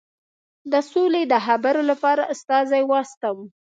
د 0.71 0.73
سولي 0.91 1.23
د 1.31 1.33
خبرو 1.45 1.81
لپاره 1.91 2.23
استازی 2.33 2.81
واستاوه. 2.85 3.43